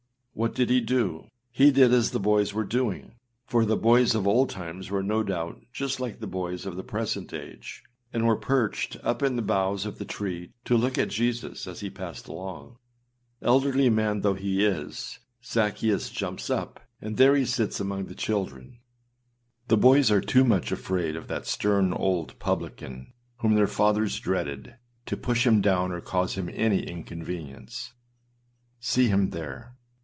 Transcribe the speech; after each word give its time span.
What 0.33 0.55
did 0.55 0.69
he 0.69 0.79
do? 0.79 1.27
He 1.51 1.71
did 1.71 1.93
as 1.93 2.11
the 2.11 2.19
boys 2.19 2.53
were 2.53 2.63
doing 2.63 3.03
â 3.03 3.11
for 3.47 3.65
the 3.65 3.75
boys 3.75 4.15
of 4.15 4.25
old 4.25 4.49
times 4.49 4.89
were 4.89 5.03
no 5.03 5.23
doubt 5.23 5.61
just 5.73 5.99
like 5.99 6.19
the 6.19 6.25
boys 6.25 6.65
of 6.65 6.77
the 6.77 6.85
present 6.85 7.33
age, 7.33 7.83
and 8.13 8.25
were 8.25 8.37
perched 8.37 8.95
up 9.03 9.21
in 9.21 9.35
the 9.35 9.41
boughs 9.41 9.85
of 9.85 9.97
the 9.97 10.05
tree 10.05 10.53
to 10.65 10.77
look 10.77 10.97
at 10.97 11.09
Jesus 11.09 11.67
as 11.67 11.81
he 11.81 11.89
passed 11.89 12.29
along. 12.29 12.77
Elderly 13.41 13.89
man 13.89 14.21
though 14.21 14.33
he 14.33 14.65
is, 14.65 15.19
Zaccheus 15.43 16.09
jumps 16.09 16.49
up, 16.49 16.79
and 17.01 17.17
there 17.17 17.35
he 17.35 17.45
sits 17.45 17.81
among 17.81 18.05
the 18.05 18.15
children. 18.15 18.79
The 19.67 19.77
boys 19.77 20.09
are 20.09 20.21
too 20.21 20.45
much 20.45 20.71
afraid 20.71 21.17
of 21.17 21.27
that 21.27 21.45
stern 21.45 21.93
old 21.93 22.39
publican, 22.39 23.11
whom 23.39 23.55
their 23.55 23.67
fathers 23.67 24.17
dreaded, 24.17 24.77
to 25.07 25.17
push 25.17 25.45
him 25.45 25.59
down 25.59 25.91
or 25.91 25.99
cause 25.99 26.35
him 26.35 26.49
any 26.53 26.87
inconvenience. 26.87 27.93
See 28.79 29.07
him 29.09 29.31
there. 29.31 29.75